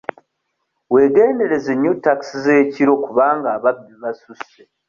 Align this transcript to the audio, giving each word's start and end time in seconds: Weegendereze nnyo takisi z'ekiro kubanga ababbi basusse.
Weegendereze 0.93 1.71
nnyo 1.75 1.91
takisi 2.03 2.35
z'ekiro 2.43 2.93
kubanga 3.05 3.47
ababbi 3.57 3.93
basusse. 4.01 4.59